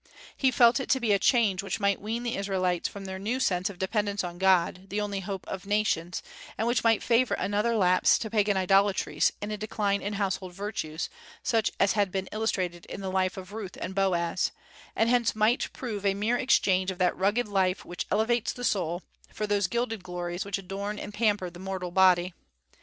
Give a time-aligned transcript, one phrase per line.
[0.35, 3.39] He felt it to be a change which might wean the Israelites from their new
[3.39, 6.23] sense of dependence on God, the only hope of nations,
[6.57, 11.07] and which might favor another lapse to pagan idolatries and a decline in household virtues,
[11.43, 14.49] such as had been illustrated in the life of Ruth and Boaz,
[14.95, 19.03] and hence might prove a mere exchange of that rugged life which elevates the soul,
[19.31, 22.33] for those gilded glories which adorn and pamper the mortal body.